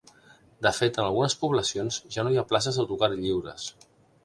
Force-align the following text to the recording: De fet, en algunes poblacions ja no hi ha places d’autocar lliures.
De 0.65 0.71
fet, 0.77 0.97
en 1.01 1.01
algunes 1.07 1.35
poblacions 1.43 2.01
ja 2.17 2.25
no 2.27 2.33
hi 2.37 2.41
ha 2.43 2.47
places 2.55 2.79
d’autocar 2.81 3.13
lliures. 3.15 3.71